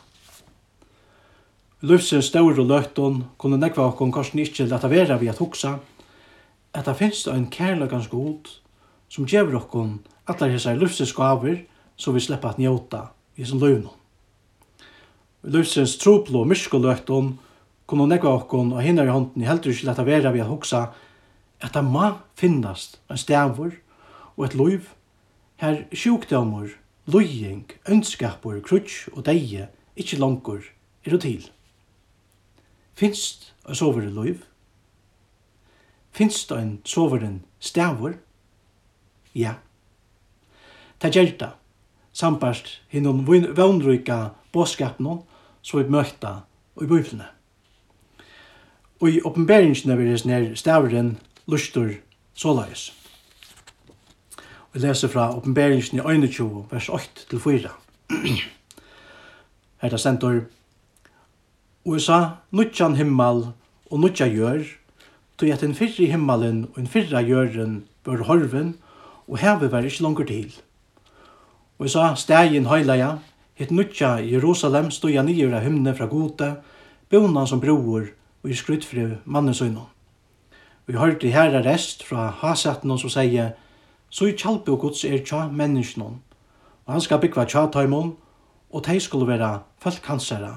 stør 1.81 2.59
og 2.59 2.67
løgton 2.67 3.25
kunne 3.39 3.57
nekva 3.57 3.87
okkon 3.93 4.13
korsen 4.13 4.43
ikkje 4.43 4.67
leta 4.67 4.91
vera 4.91 5.17
vi 5.19 5.31
at 5.31 5.39
hoksa, 5.39 5.79
at 6.75 6.85
det 6.85 6.97
finnes 6.99 7.27
en 7.31 7.47
kærløkans 7.51 8.09
god 8.11 8.51
som 9.09 9.27
gjevur 9.27 9.63
okkon 9.63 10.01
allar 10.27 10.51
hessar 10.51 10.77
løvsens 10.77 11.15
gaver 11.17 11.63
så 11.97 12.13
vi 12.13 12.21
slipper 12.21 12.51
at 12.51 12.59
njóta 12.59 13.09
i 13.37 13.45
sin 13.45 13.61
løvnum. 13.63 13.95
og 15.43 15.99
troplå 16.03 16.45
myrskoløgton 16.45 17.39
kunne 17.89 18.09
nekva 18.11 18.35
okkon 18.43 18.75
og 18.77 18.85
hinner 18.85 19.09
i 19.09 19.13
hånden 19.13 19.43
i 19.43 19.49
heldur 19.49 19.73
ikke 19.73 19.89
leta 19.89 20.05
vera 20.05 20.33
vi 20.35 20.43
at 20.45 20.51
hoksa 20.51 20.83
at 21.65 21.75
det 21.75 21.85
må 21.85 22.13
finnast 22.39 22.99
en 23.11 23.19
stavur 23.19 23.73
og 24.37 24.45
et 24.45 24.57
loiv 24.59 24.91
her 25.59 25.81
sjukdomur, 25.91 26.71
loying, 27.11 27.65
ønskapur, 27.91 28.61
krutsk 28.63 29.09
og 29.17 29.25
deie 29.27 29.67
ikkje 29.99 30.21
langur 30.21 30.61
er 31.05 31.17
og 31.17 31.23
til. 31.25 31.49
Finst 32.95 33.53
a 33.65 33.75
sovere 33.75 34.11
loiv? 34.11 34.45
Finst 36.13 36.53
ein 36.53 36.79
soveren 36.85 37.41
stavur? 37.59 38.19
Ja. 39.35 39.57
Ta 40.99 41.11
gjerta, 41.11 41.55
sambart 42.13 42.81
hinnom 42.91 43.25
vannrykka 43.27 44.35
båskapnån, 44.53 45.25
så 45.63 45.83
vi 45.83 45.91
møtta 45.91 46.43
og 46.77 46.87
i 46.87 46.91
bøyflene. 46.91 47.38
Og 49.01 49.11
i 49.11 49.21
oppenberingsene 49.25 49.97
vil 49.97 50.11
jeg 50.11 50.27
nær 50.27 50.55
stavren 50.59 51.19
lustor 51.47 51.93
såleis. 52.35 52.93
Vi 54.73 54.83
leser 54.83 55.09
fra 55.09 55.31
oppenberingen 55.37 56.01
i 56.01 56.03
21, 56.03 56.65
vers 56.71 56.89
8-4. 56.89 57.71
Her 59.79 59.91
det 59.91 60.01
stendur 60.01 60.41
Og 61.87 62.01
sa 62.01 62.43
nutjan 62.51 62.97
himmel 62.99 63.47
og 63.91 64.01
nutja 64.01 64.27
gjør, 64.29 64.67
tog 65.39 65.51
at 65.55 65.63
en 65.63 65.75
fyrre 65.75 66.11
himmelen 66.11 66.65
og 66.73 66.79
en 66.83 66.91
fyrre 66.91 67.23
gjøren 67.25 67.85
bør 68.05 68.27
horven, 68.29 68.75
og 69.29 69.39
heve 69.39 69.71
var 69.73 69.87
ikke 69.87 70.03
langer 70.03 70.27
til. 70.29 70.53
Og 71.79 71.87
jeg 71.87 71.95
sa, 71.95 72.15
stegin 72.15 72.67
høyleia, 72.67 73.19
hitt 73.55 73.71
nutja 73.71 74.19
i 74.19 74.33
Jerusalem 74.35 74.91
stod 74.91 75.15
jeg 75.15 75.25
nye 75.25 75.49
av 75.55 75.65
hymne 75.65 75.95
fra 75.95 76.11
gode, 76.11 76.51
bøna 77.09 77.47
som 77.47 77.63
broer, 77.63 78.11
og 78.49 78.53
i 78.53 78.57
skrytt 78.57 78.85
fru 78.89 79.19
mannen. 79.29 79.77
Vi 80.87 80.97
hørte 80.97 81.29
her 81.29 81.53
rest 81.67 82.01
fra 82.05 82.31
hasetten 82.41 82.95
som 82.97 83.11
sier, 83.13 83.51
så 84.09 84.25
i 84.25 84.33
kjalpe 84.33 84.73
og 84.73 84.87
gods 84.87 85.05
er 85.05 85.21
tja 85.21 85.43
menneskene, 85.53 86.17
og 86.87 86.95
han 86.95 87.05
skal 87.05 87.21
bygge 87.21 87.45
tja 87.45 87.67
taimon, 87.69 88.15
og 88.73 88.87
de 88.87 88.97
skulle 89.01 89.29
være 89.29 89.61
folkhansere, 89.85 90.55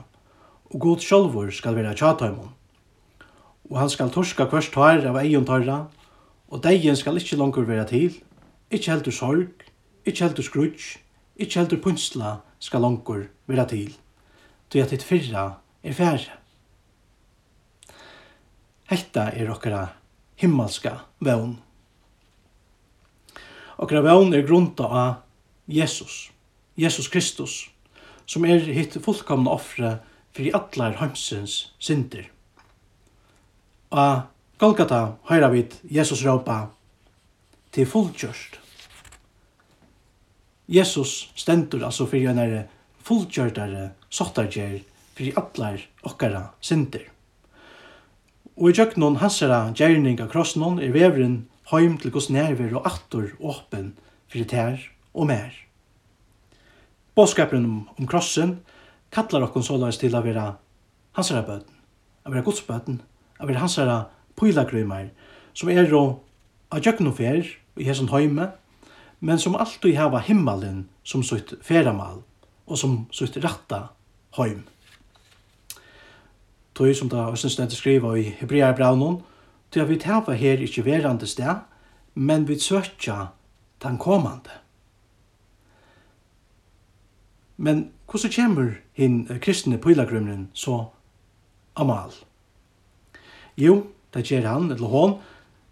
og 0.71 0.79
god 0.79 1.03
sjølvor 1.03 1.51
skal 1.51 1.75
være 1.75 1.91
tja 1.99 2.13
taimon. 2.15 2.55
Og 3.67 3.79
han 3.79 3.91
skal 3.91 4.11
torska 4.11 4.47
kvørst 4.47 4.71
tar 4.71 5.03
av 5.11 5.19
egen 5.25 5.43
tarra, 5.45 5.89
og 6.47 6.63
degen 6.63 6.95
skal 6.95 7.19
ikkje 7.19 7.43
langer 7.43 7.67
være 7.67 7.89
til, 7.91 8.21
ikkje 8.71 8.93
heldur 8.93 9.19
sorg, 9.19 9.65
ikkje 10.07 10.29
heldur 10.29 10.47
skrutsk, 10.47 11.01
ikkje 11.35 11.65
heldur 11.65 11.83
punsla 11.83 12.37
skal 12.59 12.87
langer 12.87 13.27
være 13.51 13.67
til, 13.67 13.97
til 14.71 14.79
at 14.79 14.95
hitt 14.95 15.03
fyrra 15.03 15.49
er 15.83 15.91
færre. 15.91 16.40
Hetta 18.91 19.29
er 19.31 19.47
okkara 19.47 19.85
himmelska 20.41 20.97
vevn. 21.23 21.53
Okkara 23.79 24.01
vevn 24.03 24.33
er 24.35 24.43
grunda 24.43 24.83
av 24.83 25.13
Jesus, 25.71 26.25
Jesus 26.75 27.07
Kristus, 27.07 27.53
som 28.27 28.43
er 28.43 28.65
hitt 28.67 28.97
fullkomna 29.05 29.53
offre 29.53 29.93
fyrir 30.35 30.57
allar 30.59 30.97
heimsins 30.99 31.71
synder. 31.79 32.25
Og 33.95 34.27
Golgata 34.59 34.99
høyra 35.31 35.47
vit 35.55 35.77
Jesus 35.87 36.25
råpa 36.27 36.57
til 37.71 37.87
fullkjørst. 37.87 38.59
Jesus 40.67 41.15
stendur 41.39 41.87
altså 41.87 42.09
fyrir 42.11 42.35
en 42.35 42.67
fullkjørtare 43.07 43.87
sottarger 44.11 44.77
fyrir 45.15 45.39
allar 45.39 45.79
okkara 46.03 46.43
synder. 46.59 47.07
Og 48.61 48.69
i 48.69 48.75
tjøknon 48.77 49.15
hansara 49.17 49.71
gjerning 49.73 50.19
av 50.21 50.27
krossnon 50.29 50.75
er 50.85 50.91
veveren 50.93 51.47
heim 51.71 51.95
til 51.97 52.11
gos 52.13 52.27
nerver 52.29 52.75
og 52.77 52.85
attor 52.85 53.31
åpen 53.41 53.87
fyrir 54.29 54.45
tær 54.51 54.83
og 55.17 55.25
mer. 55.31 55.55
Båskapen 57.17 57.65
om, 57.65 57.79
om 57.97 58.05
krossen 58.05 58.59
kallar 59.09 59.47
okkon 59.47 59.65
såleis 59.65 59.97
til 59.97 60.13
a 60.13 60.21
vera 60.21 60.43
hansara 61.17 61.41
bøten, 61.47 61.73
a 62.21 62.29
vera 62.29 62.45
godsbøten, 62.45 62.99
a 63.41 63.49
vera 63.49 63.63
hansara 63.63 63.97
pylagrymar, 64.37 65.09
som 65.57 65.73
er 65.73 65.89
og 65.97 66.21
a 66.69 66.77
tjøkkenen 66.77 67.17
fer 67.17 67.41
i 67.81 67.87
hesson 67.89 68.13
heime, 68.13 68.51
men 69.25 69.41
som 69.41 69.57
alltid 69.57 69.97
hava 69.97 70.21
himmelen 70.21 70.85
som 71.01 71.25
sutt 71.25 71.55
feramal 71.65 72.21
og 72.69 72.77
som 72.77 73.07
sutt 73.09 73.41
ratta 73.41 73.87
heim 74.37 74.67
tog 76.73 76.95
som 76.95 77.09
da 77.09 77.29
Østens 77.31 77.59
Nødde 77.59 77.75
skriva 77.75 78.15
i 78.15 78.23
Hebrea 78.39 78.71
Braunon, 78.71 79.21
tog 79.71 79.89
vi 79.89 79.99
tava 79.99 80.33
her 80.33 80.61
ikkje 80.61 80.85
verande 80.85 81.27
sted, 81.27 81.63
men 82.13 82.47
vi 82.47 82.59
søtja 82.59 83.31
den 83.83 83.97
komande. 83.97 84.51
Men 87.57 87.91
hvordan 88.09 88.31
kommer 88.35 88.73
hin 88.93 89.27
kristne 89.41 89.77
pilagrymnen 89.77 90.49
så 90.53 90.85
amal? 91.75 92.11
Jo, 93.57 93.87
det 94.13 94.25
gjør 94.25 94.47
han, 94.47 94.71
eller 94.71 94.87
hon, 94.87 95.19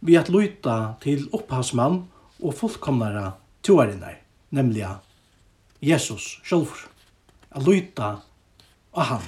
vi 0.01 0.15
at 0.15 0.29
luta 0.29 0.93
til 1.01 1.27
opphavsmann 1.33 2.03
og 2.39 2.53
fullkomnare 2.53 3.31
toarinnar, 3.63 4.19
nemlig 4.51 4.85
Jesus 5.81 6.39
sjølvur. 6.43 6.87
A 7.51 7.59
luta 7.59 8.19
av 8.93 9.03
han. 9.09 9.25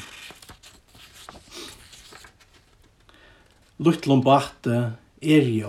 luttlom 3.82 4.22
bate 4.26 4.82
er 5.22 5.48
i 5.50 5.62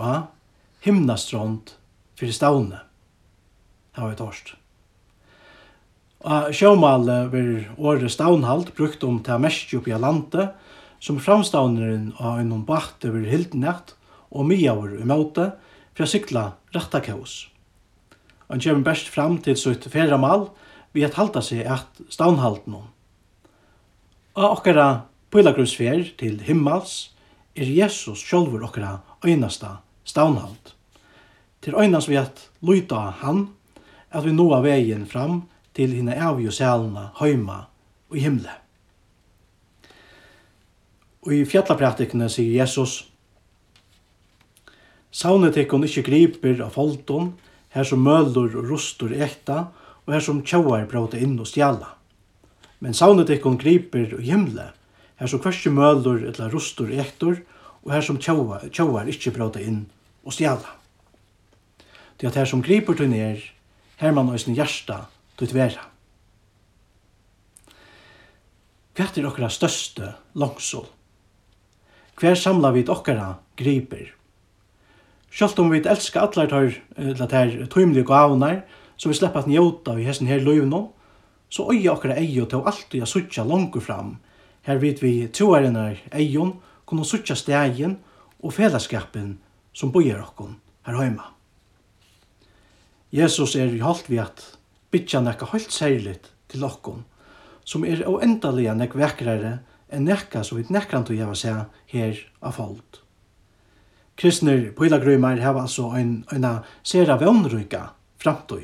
himnastrond 0.85 1.73
fyrir 2.19 2.35
stavne. 2.35 2.83
Det 3.93 4.01
var 4.01 4.13
et 4.13 4.21
årst. 4.21 4.53
Og 6.23 6.53
sjåmale 6.55 7.17
vil 7.33 7.65
året 7.77 8.11
stavnhalt 8.13 8.71
brukt 8.77 9.03
om 9.03 9.19
til 9.23 9.41
mest 9.43 9.73
oppi 9.75 9.91
av 9.95 10.03
landet, 10.05 10.53
som 11.03 11.19
framstavneren 11.19 12.13
av 12.19 12.39
en 12.39 12.63
bate 12.63 13.11
vil 13.11 13.27
hildnett 13.27 13.95
og 14.31 14.47
miaver 14.47 14.95
i 15.01 15.07
måte 15.07 15.49
for 15.93 16.05
å 16.05 16.09
sykla 16.09 16.45
retta 16.73 17.01
kaos. 17.03 17.49
Han 18.47 18.61
kommer 18.63 18.85
best 18.85 19.09
fram 19.11 19.39
til 19.43 19.57
sitt 19.59 19.85
ferramal 19.91 20.47
ved 20.93 21.09
at 21.09 21.17
halda 21.17 21.41
seg 21.43 21.65
at 21.67 22.03
stavnhalten 22.13 22.77
om. 22.77 22.87
Og 24.37 24.59
okkara 24.59 25.09
pilagrusfer 25.33 26.05
til 26.17 26.39
himmels, 26.45 27.12
er 27.55 27.69
Jesus 27.69 28.23
sjálfur 28.25 28.63
okkara 28.65 28.99
øynasta 29.25 29.77
stavnhald. 30.05 30.73
Til 31.61 31.75
øynast 31.75 32.09
vi 32.09 32.17
at 32.17 32.49
luta 32.61 32.95
han, 32.95 33.47
at 34.11 34.25
vi 34.25 34.31
nåa 34.31 34.61
vegin 34.61 35.05
fram 35.05 35.43
til 35.73 35.93
hina 35.93 36.17
avgjø 36.29 36.51
sælna 36.51 37.09
høyma 37.19 37.65
og 38.09 38.17
i 38.17 38.19
himle. 38.19 38.51
Og 41.23 41.33
i 41.33 41.45
fjallapraktikene 41.45 42.27
sier 42.29 42.61
Jesus, 42.61 43.13
Saunet 45.13 45.57
ikkon 45.61 45.85
ikkje 45.85 46.01
griper 46.07 46.61
av 46.65 46.73
folton, 46.73 47.35
her 47.73 47.85
som 47.85 48.01
mølur 48.01 48.55
og 48.57 48.69
rustur 48.69 49.13
ekta, 49.13 49.67
og 50.03 50.13
her 50.13 50.23
som 50.25 50.41
tjauar 50.41 50.87
bråta 50.89 51.19
inn 51.21 51.37
og 51.39 51.47
stjala. 51.47 51.93
Men 52.81 52.97
saunet 52.97 53.29
ikkon 53.29 53.59
griper 53.61 54.17
og 54.17 54.23
himle, 54.25 54.71
her 55.19 55.29
som 55.29 55.41
kvarski 55.41 55.71
mølur 55.73 56.23
eller 56.25 56.53
rustur 56.53 56.91
ektor, 56.91 57.41
og 57.83 57.91
her 57.91 58.01
som 58.05 58.19
tjauar 58.19 59.09
ikkje 59.11 59.33
bråta 59.35 59.61
inn 59.61 59.85
og 60.23 60.35
stjala. 60.35 60.77
Det 62.17 62.29
at 62.29 62.39
her 62.39 62.47
som 62.47 62.63
griper 62.63 62.95
du 62.95 63.05
ned, 63.07 63.41
her 63.99 64.15
man 64.15 64.31
òsne 64.31 64.55
hjärsta 64.55 65.05
du 65.39 65.45
tvera. 65.45 65.89
Hva 68.93 69.07
er 69.09 69.25
okkara 69.25 69.49
største 69.49 70.13
langsål? 70.37 70.85
Hver 72.21 72.35
samla 72.37 72.69
vi 72.75 72.85
okkara 72.85 73.39
griper? 73.57 74.11
Sjalt 75.33 75.57
om 75.59 75.71
vi 75.73 75.81
elskar 75.81 76.27
allar 76.27 76.51
tar, 76.51 76.75
eller 76.95 77.29
tar 77.29 77.55
tøymlige 77.73 78.05
gavnar, 78.05 78.61
som 78.97 79.09
vi 79.09 79.17
sleppa 79.17 79.41
at 79.41 79.49
njóta 79.49 79.97
i 79.97 80.05
hessen 80.05 80.29
her 80.29 80.45
løyvnå, 80.45 80.83
så 81.49 81.65
øye 81.73 81.89
okkara 81.89 82.19
eio 82.21 82.45
til 82.45 82.61
alltid 82.61 83.01
a 83.01 83.09
suttja 83.09 83.43
langur 83.43 83.81
fram, 83.81 84.19
Her 84.63 84.79
vet 84.79 85.01
vi 85.03 85.27
toarenar 85.27 85.99
eion, 86.15 86.55
kunne 86.85 87.05
suttja 87.07 87.35
stegen 87.35 87.97
og 88.43 88.53
fellesskapen 88.55 89.37
som 89.75 89.91
bøyer 89.91 90.21
okkon 90.23 90.57
her 90.87 90.99
heima. 90.99 91.29
Jesus 93.13 93.55
er 93.55 93.71
i 93.73 93.81
halt 93.83 94.09
vi 94.09 94.19
at 94.21 94.41
bytja 94.93 95.21
nekka 95.21 95.51
halt 95.51 95.71
særligt 95.71 96.31
til 96.49 96.63
okkon, 96.65 97.03
som 97.65 97.85
er 97.85 98.05
oendalega 98.09 98.73
nek 98.77 98.95
vekrare 98.97 99.59
enn 99.93 100.07
nekka 100.09 100.43
som 100.43 100.59
vi 100.59 100.65
nekkant 100.73 101.11
og 101.11 101.19
jæva 101.19 101.37
seg 101.37 101.79
her 101.93 102.19
av 102.41 102.57
folk. 102.57 102.99
Kristner 104.17 104.69
pilagrymar 104.77 105.41
heva 105.41 105.63
altså 105.65 105.89
ein, 105.97 106.21
eina 106.31 106.61
sera 106.85 107.17
vannryka 107.21 107.87
framtøy. 108.21 108.63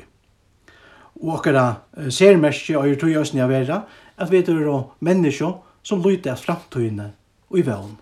Og 1.20 1.34
okkara 1.36 1.82
sermerskje 2.08 2.78
og 2.78 2.86
er 2.86 3.00
tøy 3.00 3.16
òsni 3.18 3.42
a 3.42 3.48
vera 3.50 3.82
at 4.16 4.30
vi 4.30 4.40
er 4.42 4.70
menneskje 5.00 5.50
som 5.82 6.02
lyte 6.04 6.32
at 6.32 6.42
framtøyne 6.42 7.10
og 7.50 7.58
i 7.58 7.64
vevn. 7.66 7.96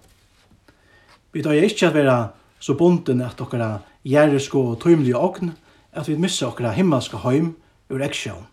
Vi 1.32 1.42
tar 1.44 1.58
ikke 1.58 1.88
at 1.88 1.94
være 1.94 2.18
så 2.60 2.74
bunden 2.74 3.22
at 3.22 3.38
dere 3.38 3.82
gjerrisk 4.04 4.54
og 4.58 4.78
tøymelige 4.82 5.18
ogn, 5.18 5.52
at 5.92 6.08
vi 6.08 6.16
misser 6.18 6.54
dere 6.58 6.74
himmelske 6.74 7.20
heim 7.22 7.54
ur 7.90 8.02
eksjon. 8.04 8.46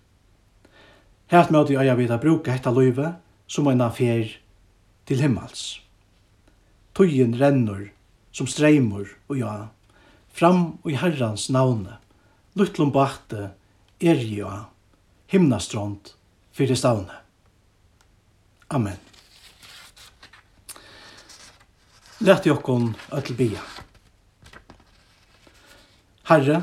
Helt 1.33 1.51
med 1.51 1.61
at 1.61 1.69
vi 1.69 1.77
øyer 1.77 1.95
vi 1.97 2.05
å 2.05 2.11
hetta 2.13 2.51
dette 2.51 2.73
løyve 2.73 3.15
som 3.47 3.67
en 3.67 3.81
affær 3.81 4.29
til 5.05 5.21
himmels. 5.21 5.79
Tøyen 6.95 7.35
renner 7.39 7.89
som 8.31 8.47
streimur 8.47 9.07
og 9.29 9.39
ja, 9.39 9.55
fram 10.29 10.77
og 10.83 10.91
i 10.91 10.99
herrans 10.99 11.49
navne, 11.49 11.97
luttlom 12.55 12.91
bakte, 12.91 13.51
er 13.99 14.21
ja, 14.29 14.67
himnastrond, 15.31 16.13
fyrir 16.51 16.75
stavne. 16.75 17.23
Amen. 18.69 19.14
Læt 22.19 22.45
jokkon 22.45 22.95
öll 23.11 23.35
bia. 23.35 23.59
Herre, 26.23 26.61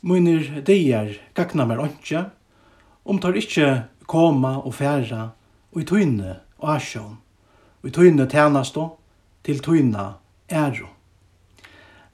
munir 0.00 0.62
deir 0.62 1.18
gagna 1.34 1.66
mer 1.66 1.82
ontja, 1.82 2.30
om 3.02 3.18
tar 3.18 3.34
ikkje 3.34 3.66
koma 4.06 4.60
og 4.62 4.76
færa 4.78 5.32
og 5.74 5.82
i 5.82 5.88
tøyne 5.90 6.36
og 6.62 6.70
asjon, 6.76 7.18
og 7.82 7.90
i 7.90 7.90
tøyne 7.90 8.28
tænastå 8.30 8.86
til 9.42 9.58
tøyna 9.58 10.06
æro. 10.46 10.86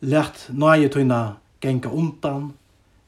Læt 0.00 0.48
nøye 0.48 0.88
tøyna 0.88 1.36
genga 1.60 1.92
undan, 1.92 2.54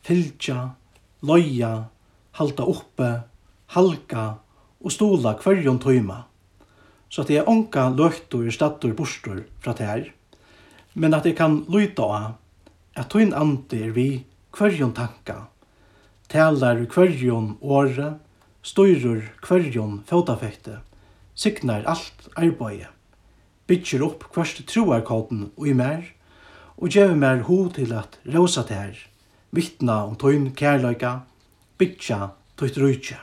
fylgja, 0.04 0.74
loja, 1.22 1.88
halda 2.36 2.68
oppe, 2.68 3.14
halka 3.72 4.34
og 4.84 4.92
stola 4.92 5.38
kvarjon 5.40 5.80
tøyma 5.80 6.26
så 7.10 7.24
at 7.24 7.30
jeg 7.34 7.46
onka 7.50 7.88
løgtor, 7.98 8.46
stattur, 8.54 8.94
bostor 8.94 9.42
fra 9.62 9.74
tær, 9.74 10.06
men 10.94 11.14
at 11.14 11.26
jeg 11.26 11.36
kan 11.38 11.64
lyta 11.70 12.06
av 12.06 12.28
at 12.98 13.10
tøyn 13.10 13.34
ante 13.34 13.78
er 13.78 13.94
vi 13.94 14.08
kvarjon 14.54 14.94
tanka, 14.94 15.48
talar 16.30 16.82
kvarjon 16.90 17.56
åre, 17.60 18.14
styrur 18.62 19.24
kvarjon 19.42 20.00
fotafekte, 20.06 20.80
signar 21.34 21.86
alt 21.90 22.28
arbeid, 22.36 22.86
bytjer 23.70 24.04
opp 24.06 24.26
hverst 24.34 24.62
troarkoden 24.70 25.48
og 25.56 25.70
i 25.70 25.74
mer, 25.74 26.04
og 26.80 26.94
gjør 26.94 27.16
mer 27.18 27.42
ho 27.46 27.64
til 27.74 27.94
at 27.96 28.18
rosa 28.34 28.64
tær, 28.66 28.94
vittna 29.54 30.04
om 30.06 30.14
tøyn 30.18 30.50
kærløyga, 30.56 31.20
bytja 31.78 32.30
tøyt 32.58 32.78
rujtje. 32.78 33.18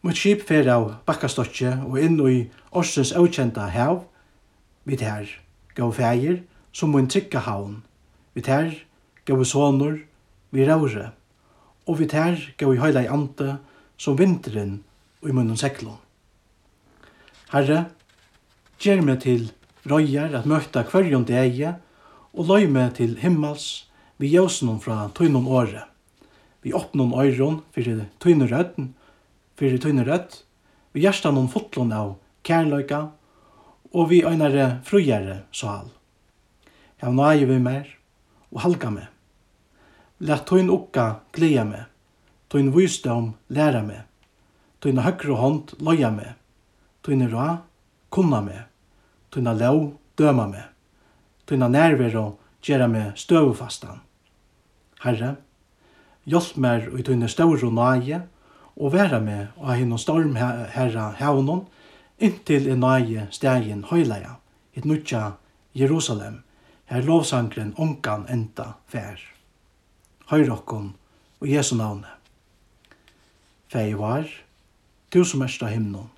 Mot 0.00 0.16
skip 0.16 0.46
fer 0.48 0.64
av 0.72 0.86
bakkastokje 1.04 1.74
og 1.84 1.98
inn 2.00 2.14
i 2.24 2.36
Orsens 2.72 3.10
avkjenta 3.12 3.66
hev, 3.68 3.98
vi 4.88 4.96
her 4.96 5.28
gav 5.76 5.90
feir 5.92 6.38
som 6.72 6.94
mun 6.94 7.08
trykka 7.10 7.42
havn, 7.44 7.82
vi 8.32 8.40
her 8.46 8.70
gav 9.28 9.42
sonur, 9.44 9.98
vi 10.56 10.64
raure, 10.64 11.10
og 11.84 11.98
vi 12.00 12.08
her 12.14 12.38
gav 12.56 12.72
i 12.72 12.80
høyla 12.80 13.02
i 13.04 13.10
ante 13.12 13.58
som 14.00 14.16
vinteren 14.16 14.78
og 15.20 15.28
i 15.28 15.34
munnen 15.36 15.60
seklon. 15.60 15.98
Herre, 17.52 17.90
gjer 18.80 19.02
meg 19.04 19.20
til 19.26 19.50
røyar 19.84 20.32
at 20.38 20.48
møtta 20.48 20.86
kvarjon 20.88 21.28
deie, 21.28 21.74
og 22.32 22.48
løy 22.48 22.70
meg 22.72 22.94
til 22.96 23.18
himmels 23.20 23.84
vi 24.16 24.32
jøsnum 24.32 24.80
fra 24.80 25.10
tøynun 25.12 25.44
åre, 25.44 25.84
vi 26.64 26.72
åpnum 26.72 27.12
øyron 27.20 27.60
fyrir 27.76 28.06
tøynur 28.22 28.48
rødden, 28.48 28.94
fyrir 29.60 29.80
tøyne 29.82 30.06
rødt, 30.08 30.38
vi 30.96 31.04
gjersta 31.04 31.30
noen 31.34 31.50
fotlån 31.52 31.92
av 31.92 32.14
kærløyka, 32.48 33.00
og 33.92 34.08
vi 34.08 34.22
øynare 34.24 34.80
frujere 34.86 35.42
sal. 35.52 35.90
Jeg 37.02 37.12
nå 37.12 37.26
er 37.28 37.44
vi 37.48 37.58
mer, 37.60 37.88
og 38.50 38.62
halga 38.64 38.90
meg. 38.94 39.08
Læt 40.20 40.46
tøyn 40.48 40.72
ukka 40.72 41.20
gleda 41.36 41.66
meg, 41.68 41.84
tøyn 42.48 42.72
vysdom 42.72 43.34
læra 43.52 43.82
meg, 43.84 44.02
tøyn 44.80 45.00
høyre 45.04 45.36
hånd 45.36 45.76
loja 45.84 46.10
meg, 46.14 46.34
tøyn 47.04 47.28
rå 47.28 47.46
kunna 48.10 48.40
meg, 48.44 48.64
tøyn 49.30 49.52
lov 49.60 49.92
døma 50.16 50.48
meg, 50.48 50.66
tøyn 51.46 51.68
og 51.68 52.38
gjera 52.64 52.88
meg 52.88 53.16
støvfastan. 53.16 54.00
Herre, 55.04 55.36
hjelp 56.24 56.56
meg 56.56 56.88
i 56.96 57.02
tøyne 57.02 57.28
og 57.28 57.72
nøye, 57.72 58.24
og 58.76 58.92
være 58.92 59.20
med 59.20 59.56
og 59.56 59.74
hinn 59.76 59.92
og 59.92 60.00
storm 60.00 60.36
herra 60.36 61.10
haunon, 61.18 61.66
inntil 62.20 62.68
i 62.68 62.76
nøye 62.76 63.26
stegen 63.34 63.84
høyleia, 63.90 64.36
i 64.76 64.82
nutja 64.84 65.34
Jerusalem, 65.74 66.42
her 66.90 67.02
lovsangren 67.06 67.74
onkan 67.78 68.26
enda 68.28 68.74
fær. 68.90 69.20
Høyrokkon 70.30 70.92
og 71.40 71.48
Jesu 71.48 71.76
navne. 71.78 72.10
Fei 73.70 73.94
var, 73.94 74.26
du 75.14 75.22
som 75.24 75.42
erst 75.46 75.62
av 75.62 75.70
himnon, 75.70 76.10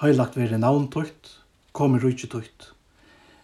høylagt 0.00 0.38
være 0.38 0.60
navn 0.60 0.88
tøyt, 0.92 1.34
kommer 1.72 2.00
rujtje 2.00 2.30
tøyt. 2.32 2.70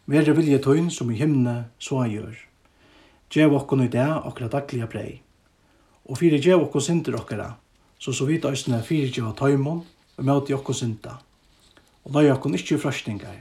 Være 0.09 0.35
vilje 0.37 0.59
tøyn 0.65 0.91
som 0.93 1.11
i 1.13 1.19
himne 1.21 1.67
så 1.79 2.03
jeg 2.05 2.19
gjør. 2.19 2.41
Gjev 3.35 3.55
okkon 3.57 3.85
i 3.85 3.91
det 3.93 4.05
akkurat 4.05 4.53
daglige 4.53 4.89
brei. 4.91 5.11
Og 6.09 6.19
fyrir 6.21 6.43
gjev 6.43 6.67
okkon 6.67 6.85
sinter 6.85 7.17
okkara, 7.17 7.55
så 8.05 8.13
så 8.13 8.27
vidt 8.29 8.45
øysene 8.45 8.83
fyrtjøva 8.85 9.33
tøymon 9.39 9.81
og 10.19 10.27
møte 10.29 10.53
jokkon 10.53 10.77
synda. 10.77 11.15
Og 12.05 12.13
da 12.13 12.21
jokkon 12.27 12.57
ikkje 12.59 12.77
frøstingar, 12.83 13.39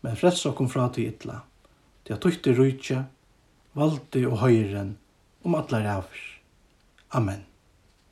men 0.00 0.16
frels 0.16 0.40
okkon 0.48 0.70
fra 0.72 0.86
til 0.94 1.10
ytla, 1.10 1.42
til 2.06 2.16
at 2.16 2.24
tøyte 2.24 2.56
rujtje, 2.56 3.02
valdi 3.76 4.24
og 4.24 4.38
høyren, 4.40 4.96
om 5.44 5.58
atlar 5.60 5.90
avr. 5.98 6.22
Amen. 7.12 7.44